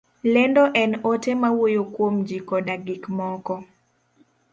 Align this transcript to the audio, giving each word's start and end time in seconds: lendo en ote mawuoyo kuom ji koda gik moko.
lendo 0.33 0.63
en 0.81 0.91
ote 1.11 1.31
mawuoyo 1.41 1.83
kuom 1.93 2.15
ji 2.27 2.37
koda 2.49 2.75
gik 2.85 3.03
moko. 3.17 3.55